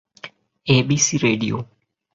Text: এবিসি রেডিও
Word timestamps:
এবিসি 0.67 1.15
রেডিও 1.17 1.57